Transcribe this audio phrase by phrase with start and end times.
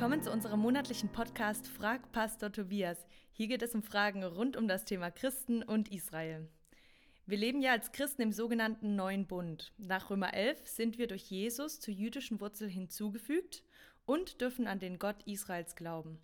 [0.00, 3.04] Willkommen zu unserem monatlichen Podcast Frag Pastor Tobias.
[3.32, 6.48] Hier geht es um Fragen rund um das Thema Christen und Israel.
[7.26, 9.74] Wir leben ja als Christen im sogenannten Neuen Bund.
[9.76, 13.62] Nach Römer 11 sind wir durch Jesus zur jüdischen Wurzel hinzugefügt
[14.06, 16.18] und dürfen an den Gott Israels glauben.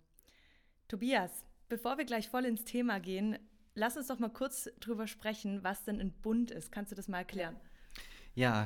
[0.87, 3.37] Tobias, bevor wir gleich voll ins Thema gehen,
[3.75, 6.71] lass uns doch mal kurz drüber sprechen, was denn ein Bund ist.
[6.71, 7.53] Kannst du das mal erklären?
[7.53, 7.76] Ja,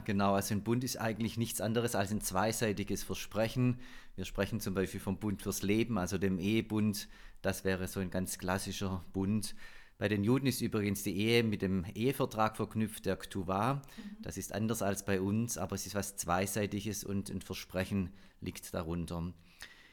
[0.03, 0.33] genau.
[0.33, 3.79] Also ein Bund ist eigentlich nichts anderes als ein zweiseitiges Versprechen.
[4.17, 7.07] Wir sprechen zum Beispiel vom Bund fürs Leben, also dem Ehebund.
[7.41, 9.55] Das wäre so ein ganz klassischer Bund.
[9.97, 13.75] Bei den Juden ist übrigens die Ehe mit dem Ehevertrag verknüpft, der Ktuva.
[13.75, 13.81] Mhm.
[14.21, 18.09] Das ist anders als bei uns, aber es ist was Zweiseitiges und ein Versprechen
[18.41, 19.31] liegt darunter.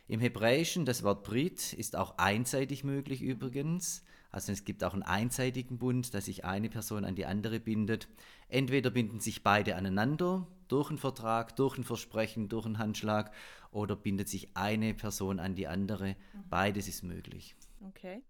[0.09, 4.03] Im Hebräischen, das Wort Brit ist auch einseitig möglich übrigens.
[4.31, 8.09] Also es gibt auch einen einseitigen Bund, dass sich eine Person an die andere bindet.
[8.49, 13.35] Entweder binden sich beide aneinander durch einen Vertrag, durch ein Versprechen, durch einen Handschlag
[13.71, 16.17] oder bindet sich eine Person an die andere.
[16.49, 17.55] Beides ist möglich.
[17.87, 18.23] Okay.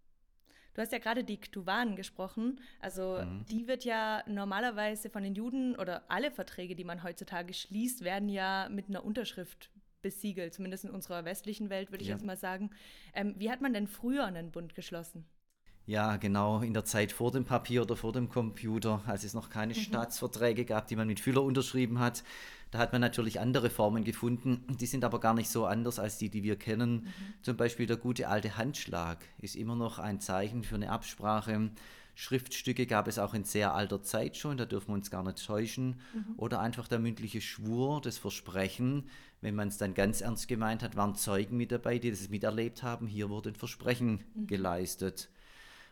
[0.74, 2.60] Du hast ja gerade die Ktuvan gesprochen.
[2.80, 3.44] Also mhm.
[3.46, 8.28] die wird ja normalerweise von den Juden oder alle Verträge, die man heutzutage schließt, werden
[8.28, 9.70] ja mit einer Unterschrift
[10.02, 12.14] besiegelt, zumindest in unserer westlichen Welt, würde ich ja.
[12.16, 12.70] jetzt mal sagen.
[13.14, 15.26] Ähm, wie hat man denn früher einen Bund geschlossen?
[15.88, 19.48] Ja, genau, in der Zeit vor dem Papier oder vor dem Computer, als es noch
[19.48, 19.78] keine mhm.
[19.78, 22.24] Staatsverträge gab, die man mit Füller unterschrieben hat.
[22.70, 26.18] Da hat man natürlich andere Formen gefunden, die sind aber gar nicht so anders als
[26.18, 27.04] die, die wir kennen.
[27.04, 27.34] Mhm.
[27.40, 31.70] Zum Beispiel der gute alte Handschlag ist immer noch ein Zeichen für eine Absprache.
[32.20, 35.46] Schriftstücke gab es auch in sehr alter Zeit schon, da dürfen wir uns gar nicht
[35.46, 36.00] täuschen.
[36.12, 36.34] Mhm.
[36.36, 39.08] Oder einfach der mündliche Schwur, das Versprechen.
[39.40, 42.82] Wenn man es dann ganz ernst gemeint hat, waren Zeugen mit dabei, die das miterlebt
[42.82, 43.06] haben.
[43.06, 44.48] Hier wurde ein Versprechen mhm.
[44.48, 45.30] geleistet.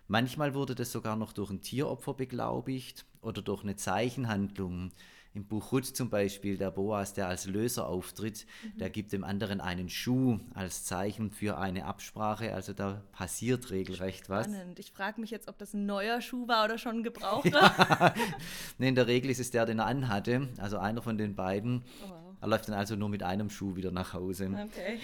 [0.08, 4.90] Manchmal wurde das sogar noch durch ein Tieropfer beglaubigt oder durch eine Zeichenhandlung.
[5.36, 8.78] Im Buch Ruth zum Beispiel, der Boas, der als Löser auftritt, mhm.
[8.78, 12.54] der gibt dem anderen einen Schuh als Zeichen für eine Absprache.
[12.54, 14.46] Also da passiert regelrecht was.
[14.46, 14.78] Spannend.
[14.78, 17.50] Ich frage mich jetzt, ob das ein neuer Schuh war oder schon ein gebrauchter.
[17.50, 18.14] ja.
[18.78, 20.48] nee, in der Regel ist es der, den er anhatte.
[20.56, 21.82] Also einer von den beiden.
[22.02, 22.36] Oh, wow.
[22.40, 24.46] Er läuft dann also nur mit einem Schuh wieder nach Hause.
[24.46, 25.00] Okay.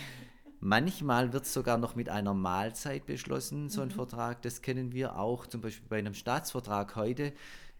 [0.60, 3.92] Manchmal wird es sogar noch mit einer Mahlzeit beschlossen, so ein mhm.
[3.92, 4.40] Vertrag.
[4.40, 7.34] Das kennen wir auch zum Beispiel bei einem Staatsvertrag heute.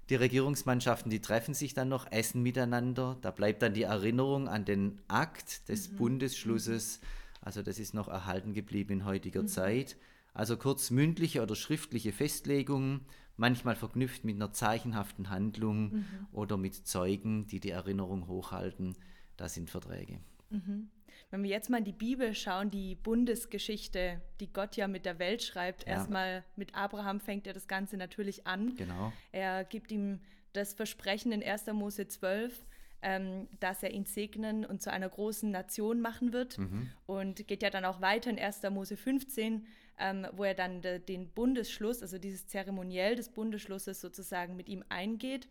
[0.09, 3.17] Die Regierungsmannschaften, die treffen sich dann noch, essen miteinander.
[3.23, 5.97] Da bleibt dann die Erinnerung an den Akt des mhm.
[5.97, 7.01] Bundesschlusses.
[7.41, 9.49] Also das ist noch erhalten geblieben in heutiger mhm.
[9.49, 9.97] Zeit.
[10.35, 13.03] Also kurz mündliche oder schriftliche Festlegungen,
[13.37, 16.05] manchmal verknüpft mit einer zeichenhaften Handlung mhm.
[16.33, 18.97] oder mit Zeugen, die die Erinnerung hochhalten.
[19.37, 20.21] Das sind Verträge.
[20.51, 20.89] Mhm.
[21.31, 25.19] Wenn wir jetzt mal in die Bibel schauen, die Bundesgeschichte, die Gott ja mit der
[25.19, 25.95] Welt schreibt, ja.
[25.95, 28.75] erstmal mit Abraham fängt er das Ganze natürlich an.
[28.77, 29.12] Genau.
[29.33, 30.21] Er gibt ihm
[30.53, 31.67] das Versprechen in 1.
[31.73, 32.65] Mose 12,
[33.03, 36.59] ähm, dass er ihn segnen und zu einer großen Nation machen wird.
[36.59, 36.91] Mhm.
[37.06, 38.62] Und geht ja dann auch weiter in 1.
[38.71, 39.67] Mose 15,
[39.99, 44.84] ähm, wo er dann de, den Bundesschluss, also dieses Zeremoniell des Bundesschlusses sozusagen mit ihm
[44.89, 45.49] eingeht.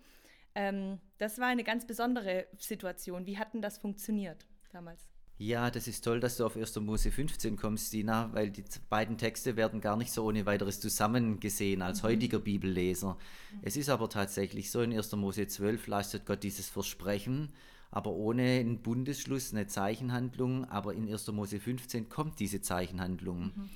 [0.55, 3.25] Ähm, das war eine ganz besondere Situation.
[3.25, 5.09] Wie hat denn das funktioniert damals?
[5.41, 6.75] Ja, das ist toll, dass du auf 1.
[6.81, 11.81] Mose 15 kommst, Dina, weil die beiden Texte werden gar nicht so ohne weiteres zusammengesehen
[11.81, 12.09] als mhm.
[12.09, 13.17] heutiger Bibelleser.
[13.53, 13.59] Mhm.
[13.63, 15.13] Es ist aber tatsächlich so, in 1.
[15.13, 17.49] Mose 12 leistet Gott dieses Versprechen,
[17.89, 21.31] aber ohne einen Bundesschluss, eine Zeichenhandlung, aber in 1.
[21.31, 23.45] Mose 15 kommt diese Zeichenhandlung.
[23.45, 23.69] Mhm.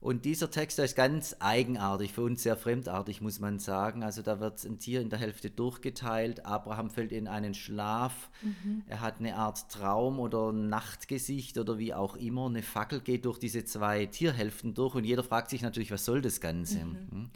[0.00, 4.04] Und dieser Text ist ganz eigenartig, für uns sehr fremdartig, muss man sagen.
[4.04, 6.46] Also da wird ein Tier in der Hälfte durchgeteilt.
[6.46, 8.30] Abraham fällt in einen Schlaf.
[8.42, 8.84] Mhm.
[8.86, 12.46] Er hat eine Art Traum oder Nachtgesicht oder wie auch immer.
[12.46, 16.22] Eine Fackel geht durch diese zwei Tierhälften durch und jeder fragt sich natürlich, was soll
[16.22, 16.84] das Ganze?
[16.84, 17.10] Mhm.
[17.10, 17.30] Hm?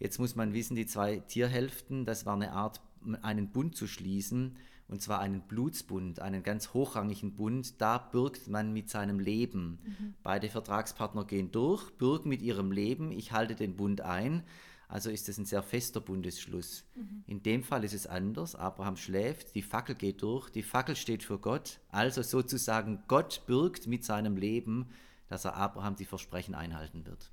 [0.00, 2.80] Jetzt muss man wissen, die zwei Tierhälften, das war eine Art,
[3.22, 4.56] einen Bund zu schließen
[4.88, 9.78] und zwar einen Blutsbund, einen ganz hochrangigen Bund, da bürgt man mit seinem Leben.
[9.84, 10.14] Mhm.
[10.22, 14.44] Beide Vertragspartner gehen durch, bürgen mit ihrem Leben, ich halte den Bund ein,
[14.88, 16.84] also ist es ein sehr fester Bundesschluss.
[16.94, 17.24] Mhm.
[17.26, 21.22] In dem Fall ist es anders, Abraham schläft, die Fackel geht durch, die Fackel steht
[21.22, 24.90] für Gott, also sozusagen Gott bürgt mit seinem Leben,
[25.28, 27.32] dass er Abraham die Versprechen einhalten wird.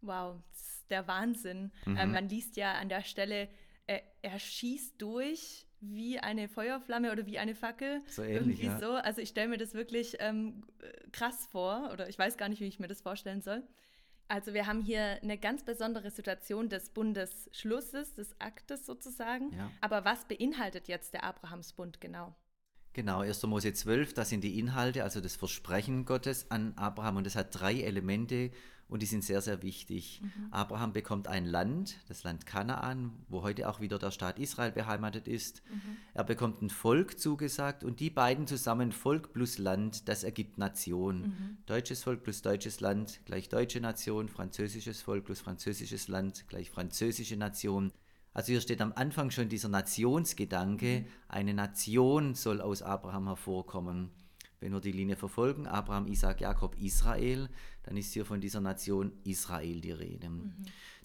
[0.00, 1.70] Wow, das ist der Wahnsinn.
[1.84, 1.96] Mhm.
[1.98, 3.50] Ähm, man liest ja an der Stelle,
[3.86, 8.02] er, er schießt durch wie eine Feuerflamme oder wie eine Fackel.
[8.08, 8.78] So ähnlich, Irgendwie ja.
[8.78, 8.92] so.
[8.92, 10.64] Also ich stelle mir das wirklich ähm,
[11.12, 13.62] krass vor oder ich weiß gar nicht, wie ich mir das vorstellen soll.
[14.28, 19.52] Also wir haben hier eine ganz besondere Situation des Bundesschlusses, des Aktes sozusagen.
[19.56, 19.70] Ja.
[19.80, 22.34] Aber was beinhaltet jetzt der Abrahamsbund genau?
[22.98, 23.44] Genau, 1.
[23.44, 27.54] Mose 12, das sind die Inhalte, also das Versprechen Gottes an Abraham und das hat
[27.54, 28.50] drei Elemente
[28.88, 30.20] und die sind sehr, sehr wichtig.
[30.20, 30.48] Mhm.
[30.50, 35.28] Abraham bekommt ein Land, das Land Kanaan, wo heute auch wieder der Staat Israel beheimatet
[35.28, 35.62] ist.
[35.70, 35.96] Mhm.
[36.12, 41.20] Er bekommt ein Volk zugesagt und die beiden zusammen, Volk plus Land, das ergibt Nation.
[41.20, 41.58] Mhm.
[41.66, 47.36] Deutsches Volk plus deutsches Land gleich deutsche Nation, französisches Volk plus französisches Land gleich französische
[47.36, 47.92] Nation.
[48.38, 51.06] Also hier steht am Anfang schon dieser Nationsgedanke, mhm.
[51.26, 54.12] eine Nation soll aus Abraham hervorkommen.
[54.60, 57.48] Wenn wir die Linie verfolgen, Abraham, Isaac, Jakob, Israel,
[57.82, 60.28] dann ist hier von dieser Nation Israel die Rede.
[60.28, 60.52] Mhm.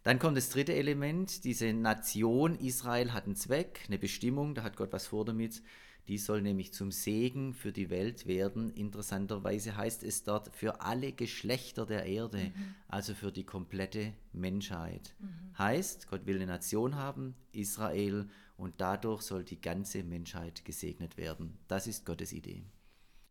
[0.04, 4.78] Dann kommt das dritte Element, diese Nation Israel hat einen Zweck, eine Bestimmung, da hat
[4.78, 5.64] Gott was vor damit.
[6.08, 8.70] Die soll nämlich zum Segen für die Welt werden.
[8.72, 12.76] Interessanterweise heißt es dort für alle Geschlechter der Erde, mhm.
[12.90, 15.16] also für die komplette Menschheit.
[15.20, 15.58] Mhm.
[15.58, 18.28] Heißt, Gott will eine Nation haben, Israel,
[18.58, 21.58] und dadurch soll die ganze Menschheit gesegnet werden.
[21.68, 22.64] Das ist Gottes Idee.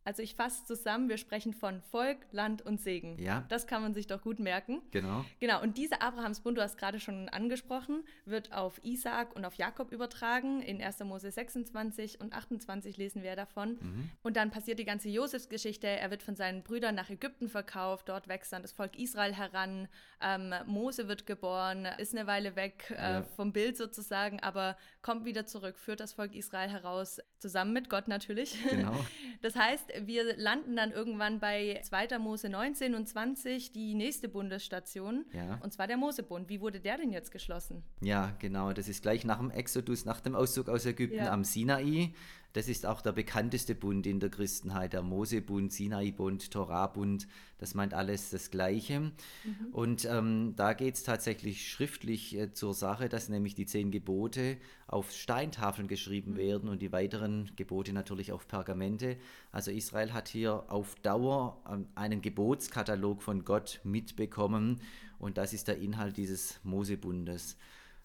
[0.05, 3.17] Also ich fasse zusammen, wir sprechen von Volk, Land und Segen.
[3.19, 3.45] Ja.
[3.49, 4.81] Das kann man sich doch gut merken.
[4.91, 5.25] Genau.
[5.39, 9.91] Genau, und dieser Abrahamsbund, du hast gerade schon angesprochen, wird auf Isaak und auf Jakob
[9.91, 10.61] übertragen.
[10.61, 10.99] In 1.
[11.01, 13.77] Mose 26 und 28 lesen wir davon.
[13.81, 14.09] Mhm.
[14.23, 15.87] Und dann passiert die ganze Josefsgeschichte.
[15.87, 18.09] Er wird von seinen Brüdern nach Ägypten verkauft.
[18.09, 19.87] Dort wächst dann das Volk Israel heran.
[20.21, 23.23] Ähm, Mose wird geboren, ist eine Weile weg äh, ja.
[23.23, 28.07] vom Bild sozusagen, aber kommt wieder zurück, führt das Volk Israel heraus, zusammen mit Gott
[28.07, 28.57] natürlich.
[28.69, 28.93] Genau.
[29.41, 32.19] Das heißt, wir landen dann irgendwann bei 2.
[32.19, 35.25] Mose 19 und 20, die nächste Bundesstation.
[35.33, 35.59] Ja.
[35.63, 36.49] Und zwar der Mosebund.
[36.49, 37.83] Wie wurde der denn jetzt geschlossen?
[38.01, 38.73] Ja, genau.
[38.73, 41.31] Das ist gleich nach dem Exodus, nach dem Auszug aus Ägypten ja.
[41.31, 42.13] am Sinai.
[42.53, 47.27] Das ist auch der bekannteste Bund in der Christenheit, der Mosebund, Sinai-Bund, Torah-Bund.
[47.57, 48.99] Das meint alles das Gleiche.
[48.99, 49.13] Mhm.
[49.71, 54.57] Und ähm, da geht es tatsächlich schriftlich äh, zur Sache, dass nämlich die zehn Gebote
[54.85, 56.37] auf Steintafeln geschrieben mhm.
[56.37, 59.17] werden und die weiteren Gebote natürlich auf Pergamente.
[59.51, 64.79] Also Israel hat hier auf Dauer ähm, einen Gebotskatalog von Gott mitbekommen
[65.17, 67.57] und das ist der Inhalt dieses Mosebundes.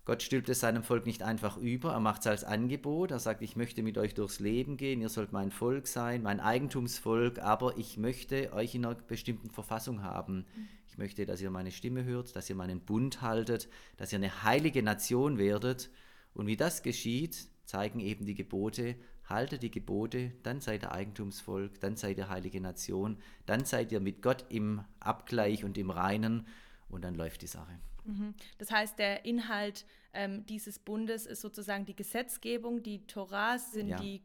[0.09, 3.43] Gott stülpt es seinem Volk nicht einfach über, er macht es als Angebot, er sagt,
[3.43, 7.77] ich möchte mit euch durchs Leben gehen, ihr sollt mein Volk sein, mein Eigentumsvolk, aber
[7.77, 10.47] ich möchte euch in einer bestimmten Verfassung haben.
[10.89, 13.69] Ich möchte, dass ihr meine Stimme hört, dass ihr meinen Bund haltet,
[13.99, 15.91] dass ihr eine heilige Nation werdet.
[16.33, 18.95] Und wie das geschieht, zeigen eben die Gebote,
[19.27, 24.01] haltet die Gebote, dann seid ihr Eigentumsvolk, dann seid ihr heilige Nation, dann seid ihr
[24.01, 26.47] mit Gott im Abgleich und im Reinen
[26.89, 27.79] und dann läuft die Sache.
[28.09, 28.35] Mhm.
[28.59, 33.97] Das heißt, der Inhalt ähm, dieses Bundes ist sozusagen die Gesetzgebung, die Torahs sind ja.
[33.97, 34.23] die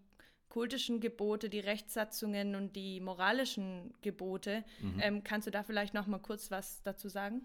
[0.50, 4.63] kultischen Gebote, die Rechtssatzungen und die moralischen Gebote.
[4.81, 5.00] Mhm.
[5.01, 7.41] Ähm, kannst du da vielleicht noch mal kurz was dazu sagen?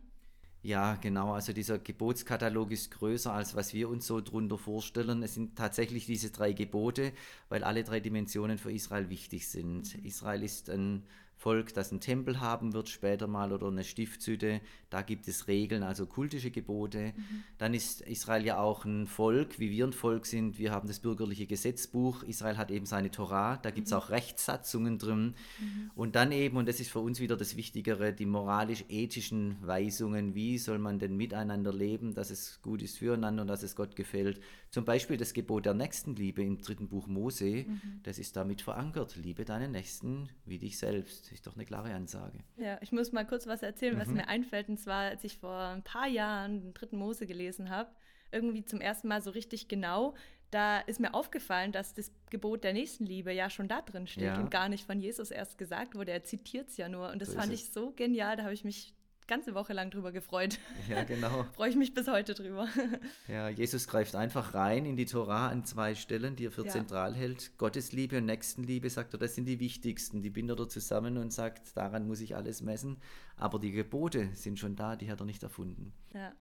[0.62, 1.32] Ja, genau.
[1.32, 5.22] Also dieser Gebotskatalog ist größer, als was wir uns so drunter vorstellen.
[5.22, 7.12] Es sind tatsächlich diese drei Gebote,
[7.48, 9.96] weil alle drei Dimensionen für Israel wichtig sind.
[9.96, 10.04] Mhm.
[10.04, 11.04] Israel ist ein
[11.38, 14.60] Volk, das einen Tempel haben wird später mal oder eine Stiftshütte.
[14.90, 17.12] Da gibt es Regeln, also kultische Gebote.
[17.16, 17.44] Mhm.
[17.58, 20.58] Dann ist Israel ja auch ein Volk, wie wir ein Volk sind.
[20.58, 22.24] Wir haben das bürgerliche Gesetzbuch.
[22.24, 23.56] Israel hat eben seine Torah.
[23.56, 23.98] Da gibt es mhm.
[23.98, 25.36] auch Rechtssatzungen drin.
[25.60, 25.90] Mhm.
[25.94, 30.34] Und dann eben, und das ist für uns wieder das Wichtigere, die moralisch-ethischen Weisungen.
[30.34, 33.94] Wie soll man denn miteinander leben, dass es gut ist füreinander und dass es Gott
[33.94, 34.40] gefällt.
[34.70, 37.64] Zum Beispiel das Gebot der Nächstenliebe im dritten Buch Mose.
[37.66, 38.00] Mhm.
[38.02, 39.16] Das ist damit verankert.
[39.16, 41.24] Liebe deinen Nächsten wie dich selbst.
[41.24, 42.38] Das ist doch eine klare Ansage.
[42.56, 44.16] Ja, ich muss mal kurz was erzählen, was mhm.
[44.16, 44.68] mir einfällt.
[44.68, 47.90] Und zwar, als ich vor ein paar Jahren den dritten Mose gelesen habe,
[48.30, 50.14] irgendwie zum ersten Mal so richtig genau,
[50.50, 54.40] da ist mir aufgefallen, dass das Gebot der Nächstenliebe ja schon da drin steht ja.
[54.40, 56.12] und gar nicht von Jesus erst gesagt wurde.
[56.12, 57.10] Er zitiert es ja nur.
[57.10, 58.36] Und das so fand ich so genial.
[58.36, 58.94] Da habe ich mich
[59.28, 60.58] ganze Woche lang drüber gefreut.
[60.88, 61.44] Ja, genau.
[61.54, 62.66] Freue ich mich bis heute drüber.
[63.28, 66.72] ja, Jesus greift einfach rein in die Torah an zwei Stellen, die er für ja.
[66.72, 67.56] zentral hält.
[67.58, 70.22] Gottesliebe und Nächstenliebe, sagt er, das sind die wichtigsten.
[70.22, 72.96] Die bindet er zusammen und sagt, daran muss ich alles messen.
[73.36, 75.92] Aber die Gebote sind schon da, die hat er nicht erfunden.
[76.12, 76.32] Ja.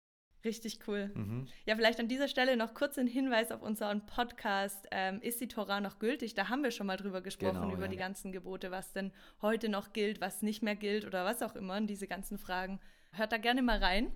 [0.48, 1.12] Richtig cool.
[1.13, 1.46] Mhm.
[1.66, 4.88] Ja, vielleicht an dieser Stelle noch kurz ein Hinweis auf unseren Podcast.
[4.92, 6.36] Ähm, ist die Torah noch gültig?
[6.36, 7.92] Da haben wir schon mal drüber gesprochen, genau, über ja.
[7.92, 9.12] die ganzen Gebote, was denn
[9.42, 12.80] heute noch gilt, was nicht mehr gilt oder was auch immer, diese ganzen Fragen.
[13.12, 14.10] Hört da gerne mal rein.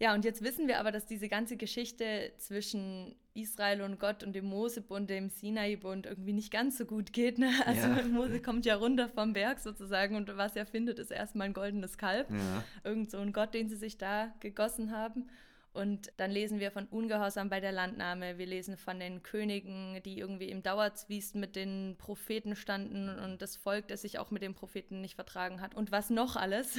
[0.00, 4.32] Ja, und jetzt wissen wir aber, dass diese ganze Geschichte zwischen Israel und Gott und
[4.32, 7.38] dem Mosebund, dem Sinai-Bund irgendwie nicht ganz so gut geht.
[7.38, 7.50] Ne?
[7.66, 8.02] Also ja.
[8.04, 11.98] Mose kommt ja runter vom Berg sozusagen und was er findet, ist erstmal ein goldenes
[11.98, 12.30] Kalb.
[12.30, 12.64] Ja.
[12.82, 15.28] Irgend so ein Gott, den sie sich da gegossen haben.
[15.72, 18.38] Und dann lesen wir von Ungehorsam bei der Landnahme.
[18.38, 23.54] Wir lesen von den Königen, die irgendwie im Dauerzwist mit den Propheten standen und das
[23.56, 25.76] Volk, das sich auch mit den Propheten nicht vertragen hat.
[25.76, 26.76] Und was noch alles?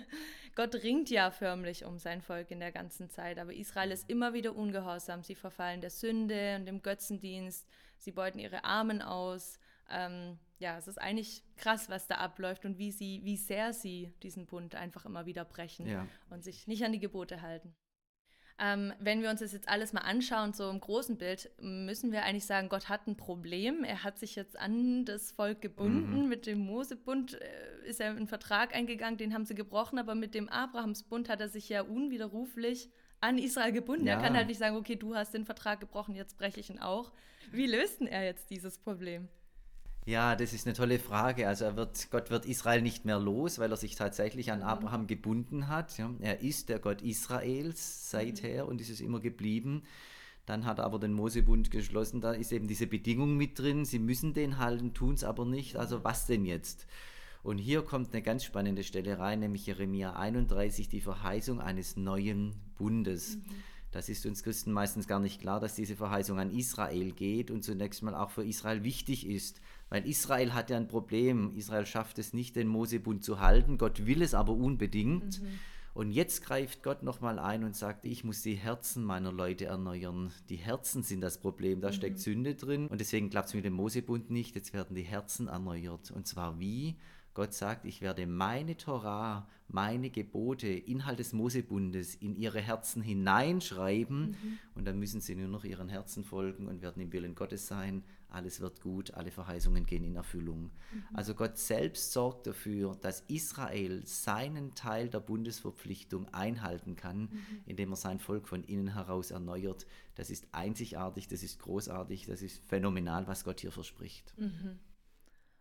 [0.54, 3.38] Gott ringt ja förmlich um sein Volk in der ganzen Zeit.
[3.40, 5.24] Aber Israel ist immer wieder ungehorsam.
[5.24, 7.66] Sie verfallen der Sünde und dem Götzendienst.
[7.98, 9.58] Sie beuten ihre Armen aus.
[9.90, 14.12] Ähm, ja, es ist eigentlich krass, was da abläuft und wie sie, wie sehr sie
[14.22, 16.06] diesen Bund einfach immer wieder brechen Ja.
[16.30, 17.74] und sich nicht an die Gebote halten.
[18.60, 22.24] Ähm, wenn wir uns das jetzt alles mal anschauen, so im großen Bild, müssen wir
[22.24, 23.84] eigentlich sagen, Gott hat ein Problem.
[23.84, 26.28] Er hat sich jetzt an das Volk gebunden.
[26.28, 30.34] Mit dem Mosebund äh, ist er einen Vertrag eingegangen, den haben sie gebrochen, aber mit
[30.34, 34.06] dem Abrahamsbund hat er sich ja unwiderruflich an Israel gebunden.
[34.06, 34.20] Er Ja.
[34.22, 37.12] kann halt nicht sagen, okay, du hast den Vertrag gebrochen, jetzt breche ich ihn auch.
[37.52, 39.28] Wie löst denn er jetzt dieses Problem?
[40.08, 41.46] Ja, das ist eine tolle Frage.
[41.46, 45.06] Also er wird, Gott wird Israel nicht mehr los, weil er sich tatsächlich an Abraham
[45.06, 45.98] gebunden hat.
[45.98, 46.10] Ja.
[46.20, 49.82] Er ist der Gott Israels seither und ist es immer geblieben.
[50.46, 52.22] Dann hat er aber den Mosebund geschlossen.
[52.22, 53.84] Da ist eben diese Bedingung mit drin.
[53.84, 55.76] Sie müssen den halten, tun es aber nicht.
[55.76, 56.86] Also was denn jetzt?
[57.42, 62.54] Und hier kommt eine ganz spannende Stelle rein, nämlich Jeremia 31, die Verheißung eines neuen
[62.78, 63.36] Bundes.
[63.90, 67.62] Das ist uns Christen meistens gar nicht klar, dass diese Verheißung an Israel geht und
[67.62, 69.60] zunächst mal auch für Israel wichtig ist.
[69.90, 71.54] Weil Israel hat ja ein Problem.
[71.56, 73.78] Israel schafft es nicht, den Mosebund zu halten.
[73.78, 75.40] Gott will es aber unbedingt.
[75.94, 80.30] Und jetzt greift Gott nochmal ein und sagt, ich muss die Herzen meiner Leute erneuern.
[80.48, 82.86] Die Herzen sind das Problem, da steckt Sünde drin.
[82.86, 84.54] Und deswegen klappt es mit dem Mosebund nicht.
[84.54, 86.12] Jetzt werden die Herzen erneuert.
[86.12, 86.96] Und zwar wie?
[87.34, 94.36] Gott sagt, ich werde meine Torah, meine Gebote, Inhalt des Mosebundes in ihre Herzen hineinschreiben.
[94.74, 98.04] Und dann müssen sie nur noch ihren Herzen folgen und werden im Willen Gottes sein.
[98.30, 100.70] Alles wird gut, alle Verheißungen gehen in Erfüllung.
[101.14, 107.30] Also Gott selbst sorgt dafür, dass Israel seinen Teil der Bundesverpflichtung einhalten kann,
[107.64, 109.86] indem er sein Volk von innen heraus erneuert.
[110.14, 114.34] Das ist einzigartig, das ist großartig, das ist phänomenal, was Gott hier verspricht.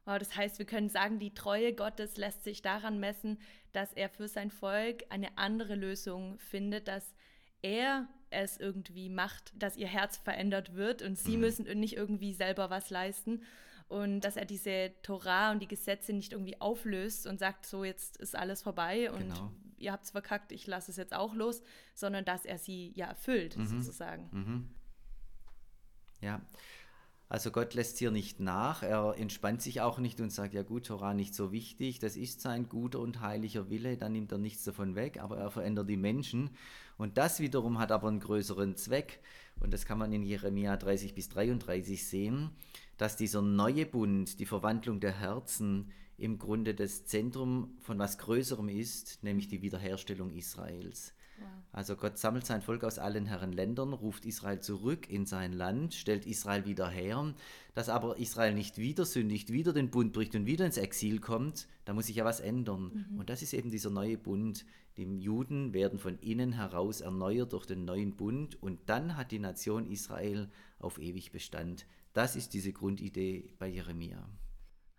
[0.06, 3.40] Oh, das heißt, wir können sagen, die Treue Gottes lässt sich daran messen,
[3.74, 7.14] dass er für sein Volk eine andere Lösung findet, dass
[7.62, 12.70] er es irgendwie macht, dass ihr Herz verändert wird und sie müssen nicht irgendwie selber
[12.70, 13.42] was leisten.
[13.90, 18.18] Und dass er diese Torah und die Gesetze nicht irgendwie auflöst und sagt, so jetzt
[18.18, 19.52] ist alles vorbei und Genau.
[19.78, 21.64] ihr habt es verkackt, ich lasse es jetzt auch los,
[21.96, 24.68] sondern dass er sie ja erfüllt, sozusagen.
[26.20, 26.42] Ja,
[27.30, 30.86] also Gott lässt hier nicht nach, er entspannt sich auch nicht und sagt, ja gut,
[30.88, 34.64] Torah nicht so wichtig, das ist sein guter und heiliger Wille, dann nimmt er nichts
[34.64, 36.52] davon weg, aber er verändert die Menschen.
[36.98, 39.20] Und das wiederum hat aber einen größeren Zweck,
[39.60, 42.52] und das kann man in Jeremia 30 bis 33 sehen,
[42.98, 48.70] dass dieser neue Bund, die Verwandlung der Herzen, im Grunde das Zentrum von was Größerem
[48.70, 51.14] ist, nämlich die Wiederherstellung Israels.
[51.72, 55.94] Also Gott sammelt sein Volk aus allen Herren Ländern, ruft Israel zurück in sein Land,
[55.94, 57.36] stellt Israel wieder her.
[57.76, 61.68] Dass aber Israel nicht wieder sündigt, wieder den Bund bricht und wieder ins Exil kommt,
[61.86, 63.06] da muss sich ja was ändern.
[63.18, 64.66] Und das ist eben dieser neue Bund.
[64.98, 69.38] Die Juden werden von innen heraus erneuert durch den neuen Bund und dann hat die
[69.38, 71.86] Nation Israel auf ewig Bestand.
[72.14, 74.28] Das ist diese Grundidee bei Jeremia.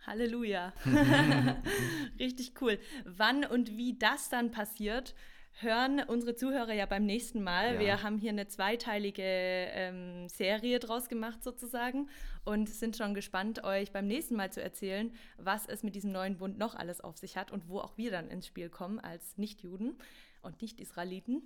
[0.06, 0.72] Halleluja.
[2.20, 2.78] Richtig cool.
[3.04, 5.16] Wann und wie das dann passiert,
[5.60, 7.74] hören unsere Zuhörer ja beim nächsten Mal.
[7.74, 7.80] Ja.
[7.80, 12.08] Wir haben hier eine zweiteilige ähm, Serie draus gemacht sozusagen
[12.44, 16.38] und sind schon gespannt, euch beim nächsten Mal zu erzählen, was es mit diesem neuen
[16.38, 19.36] Bund noch alles auf sich hat und wo auch wir dann ins Spiel kommen als
[19.36, 19.98] Nichtjuden
[20.42, 21.42] und Nicht-Israeliten.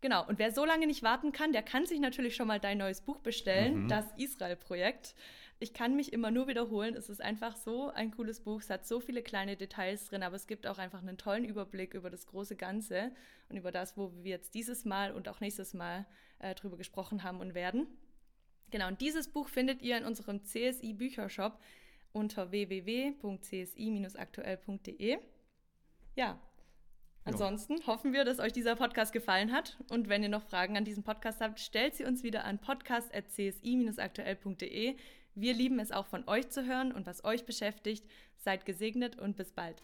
[0.00, 2.78] Genau, und wer so lange nicht warten kann, der kann sich natürlich schon mal dein
[2.78, 5.16] neues Buch bestellen, das Israel-Projekt.
[5.60, 8.86] Ich kann mich immer nur wiederholen, es ist einfach so ein cooles Buch, es hat
[8.86, 12.26] so viele kleine Details drin, aber es gibt auch einfach einen tollen Überblick über das
[12.26, 13.10] große Ganze
[13.48, 16.06] und über das, wo wir jetzt dieses Mal und auch nächstes Mal
[16.38, 17.88] äh, drüber gesprochen haben und werden.
[18.70, 21.58] Genau, und dieses Buch findet ihr in unserem CSI-Büchershop
[22.12, 25.18] unter www.csi-aktuell.de.
[26.14, 26.38] Ja,
[27.24, 29.76] Ansonsten hoffen wir, dass euch dieser Podcast gefallen hat.
[29.90, 34.96] Und wenn ihr noch Fragen an diesen Podcast habt, stellt sie uns wieder an podcast.csi-aktuell.de.
[35.40, 38.04] Wir lieben es auch von euch zu hören und was euch beschäftigt.
[38.38, 39.80] Seid gesegnet und bis bald.